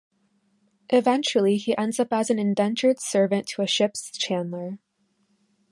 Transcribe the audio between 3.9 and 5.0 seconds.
chandler.